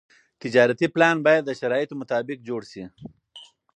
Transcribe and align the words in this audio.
تجارتي 0.41 0.87
پلان 0.95 1.17
باید 1.25 1.43
د 1.45 1.51
شرایطو 1.59 1.93
مطابق 2.01 2.37
جوړ 2.49 2.61
شي. 2.71 2.83